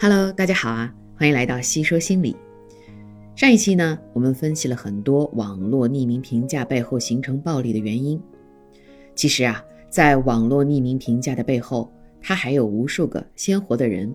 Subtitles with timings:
[0.00, 2.36] Hello，大家好啊，欢迎来到西说心理。
[3.34, 8.20] 上一期呢，我们分析了很多网络匿名评价背后形成暴力的原因。
[9.16, 9.60] 其实啊，
[9.90, 11.92] 在网络匿名评价的背后，
[12.22, 14.14] 它还有无数个鲜活的人。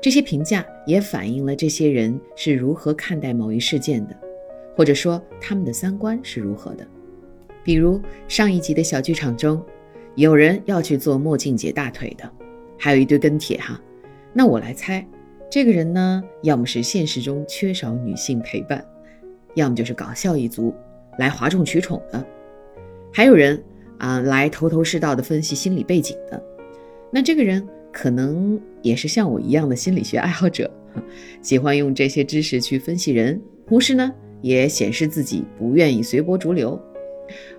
[0.00, 4.18] 这些评价也反映了这些人是如何看待某一事件的，
[4.74, 6.88] 或者说他们的三观是如何的。
[7.62, 9.62] 比如上一集的小剧场中，
[10.14, 12.32] 有人要去做墨镜姐大腿的，
[12.78, 13.78] 还有一堆跟帖哈。
[14.38, 15.02] 那我来猜，
[15.50, 18.84] 这个人呢，要么是现实中缺少女性陪伴，
[19.54, 20.74] 要么就是搞笑一族
[21.18, 22.22] 来哗众取宠的，
[23.10, 23.64] 还有人
[23.96, 26.42] 啊来头头是道的分析心理背景的。
[27.10, 30.70] 那这个人可能也是像我一样的心理学爱好者，
[31.40, 34.12] 喜欢用这些知识去分析人，同时呢
[34.42, 36.78] 也显示自己不愿意随波逐流。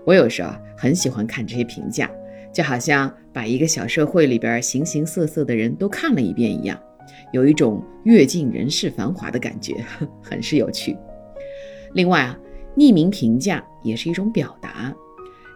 [0.05, 2.07] 我有时候很喜欢看这些评价。
[2.53, 6.79] 就好像把一个小社会里边形形色色的人都看了一遍一样，
[7.31, 9.75] 有一种阅尽人世繁华的感觉，
[10.21, 10.97] 很是有趣。
[11.93, 12.37] 另外啊，
[12.75, 14.93] 匿名评价也是一种表达，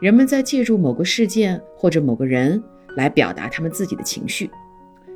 [0.02, 2.62] 人们在借助某个事件或者某个人
[2.96, 4.50] 来表达他们自己的情绪。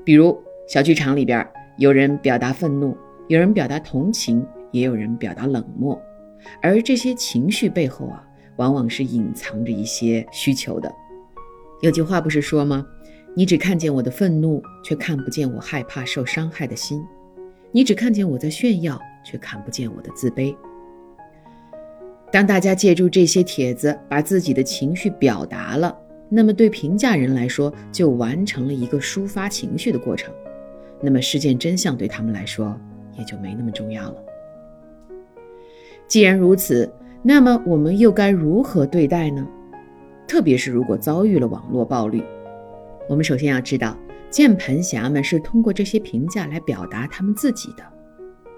[0.04, 1.48] 比如小剧场里边，
[1.78, 2.96] 有人表达愤怒，
[3.28, 6.00] 有人表达同情，也有人表达冷漠，
[6.62, 8.24] 而这些情绪背后啊，
[8.58, 10.92] 往往是隐藏着一些需求的。
[11.82, 12.86] 有句话不是说吗？
[13.36, 17.00] 你只看见我的愤怒，却看不见我害怕受伤害的心；
[17.72, 20.56] 你只看见我在炫耀，却看不见我的自卑。
[22.32, 25.94] 当大家借助这些帖子把自己的情绪表达了，
[26.30, 30.34] 那么对评价人来说，就完成了一个抒发情绪的过程。
[31.02, 32.80] 那么事件真相对他们来说，
[33.18, 34.16] 也就没那么重要了。
[36.08, 36.90] 既然如此，
[37.22, 39.46] 那么我们又该如何对待呢？
[40.28, 42.24] 特别是如果遭遇了网络暴力，
[43.08, 43.98] 我们首先要知道，
[44.30, 47.84] 键盘侠们是通过这些评价来表达他们自己的。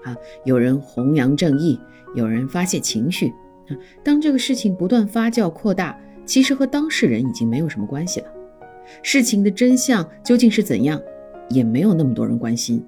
[0.04, 1.78] 啊，有人弘扬正义，
[2.14, 3.28] 有人发泄情绪。
[3.68, 8.26] 啊，当这个事情不断发酵扩大，其实和当事人已经没有什么关系了。
[9.02, 10.98] 事情的真相究竟是怎样，
[11.50, 12.82] 也没有那么多人关心。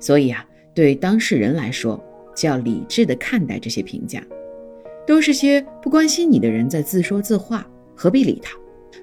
[0.00, 0.44] 所以啊，
[0.74, 2.02] 对当事人来说，
[2.34, 4.20] 就要理智的看待这些评价，
[5.06, 7.64] 都是些不关心你的人在自说自话。
[8.02, 8.56] 何必理他？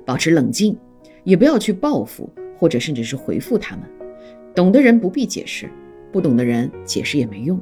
[0.04, 0.76] 保持冷静，
[1.24, 2.28] 也不要去报复
[2.58, 3.86] 或者甚至是回复他们。
[4.56, 5.70] 懂的人不必解释，
[6.12, 7.60] 不懂的人解释也没用。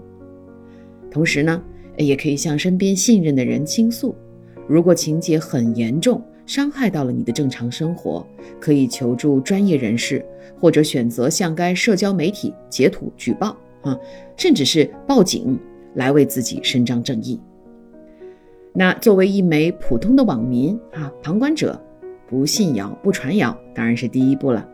[1.11, 1.61] 同时呢，
[1.97, 4.15] 也可以向身边信任的人倾诉。
[4.65, 8.25] 如果情节很严重，伤害到了你的正常生活，
[8.57, 10.25] 可以求助专业人士，
[10.57, 13.99] 或者选择向该社交媒体截图举报啊，
[14.37, 15.59] 甚至是报警
[15.95, 17.37] 来为自己伸张正义。
[18.77, 21.81] 那作为一枚普通的网民啊，旁观者，
[22.27, 24.67] 不信谣不传谣当然是第一步了。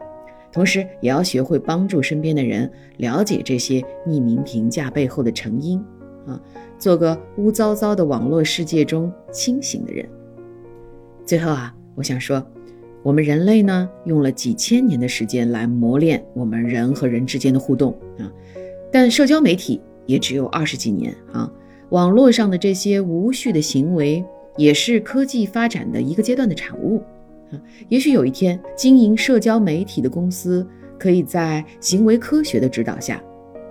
[0.51, 5.79] 同时也要学会帮助身边的人了解这些匿名评价背后的成因
[6.25, 6.41] 啊，
[6.79, 10.09] 做个污糟糟的网络世界中清醒的人。
[11.23, 12.43] 最后啊，我想说，
[13.03, 18.25] 我们人类呢用了几千年的时间来磨练我们人和人之间的互动啊，
[18.91, 21.49] 但社交媒体也只有二十几年啊。
[21.91, 24.23] 网络上的这些无序的行为，
[24.55, 27.01] 也是科技发展的一个阶段的产物。
[27.89, 30.65] 也许有一天，经营社交媒体的公司
[30.97, 33.21] 可以在行为科学的指导下，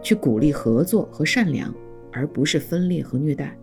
[0.03, 1.75] 去鼓励合作和善良，
[2.13, 3.57] 而不是分裂和虐待。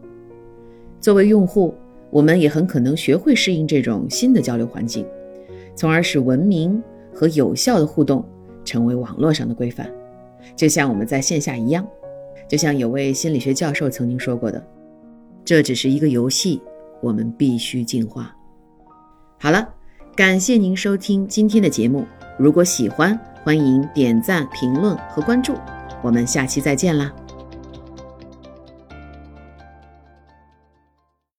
[1.00, 1.75] 作为用户，
[2.09, 5.06] 我们也很可能学会适应这种新的交流环境，
[5.75, 6.81] 从而使文明
[7.13, 8.25] 和有效的互动
[8.66, 9.88] 成为网络上的规范，
[10.56, 11.88] 就像我们在线下一样。
[12.47, 14.66] 就像有位心理学教授曾经说过的
[15.44, 16.62] ：“这只是一个游戏，
[17.02, 18.34] 我们必须进化。”
[19.40, 19.68] 好了，
[20.16, 22.06] 感谢您收听今天的节目。
[22.40, 25.53] 如果喜欢，欢迎点赞、评论和关注。
[26.02, 27.13] 我们下期再见啦！